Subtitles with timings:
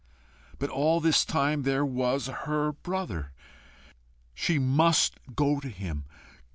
[0.57, 3.33] But all this time there was her brother!
[4.33, 6.05] She MUST go to him.